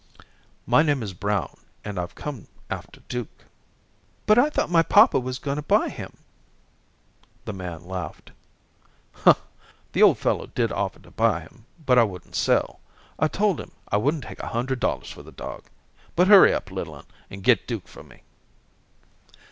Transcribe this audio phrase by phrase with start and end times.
[0.65, 1.55] "My name is Brown,
[1.85, 3.45] and I've come after Duke."
[4.25, 6.17] "But I thought my papa was going to buy him."
[7.45, 8.31] The man laughed.
[9.23, 12.79] "The old fellow did offer to buy him, but I wouldn't sell.
[13.19, 15.65] I told him I wouldn't take a hundred dollars for the dog.
[16.15, 18.23] But hurry up, little un, and get Duke for me."